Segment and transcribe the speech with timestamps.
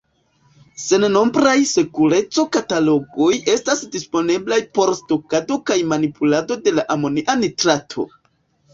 [0.83, 8.13] Sennombraj sekureco-katalogoj estas disponeblaj por stokado kaj manipulado de la amonia nitrato.